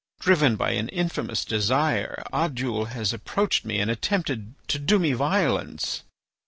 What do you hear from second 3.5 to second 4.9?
me and attempted to